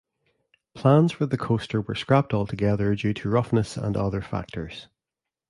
Plans 0.73 1.11
for 1.11 1.27
the 1.27 1.37
coaster 1.37 1.79
were 1.79 1.93
scrapped 1.93 2.33
altogether 2.33 2.95
due 2.95 3.13
to 3.13 3.29
roughness 3.29 3.77
and 3.77 3.95
other 3.95 4.19
factors. 4.23 4.87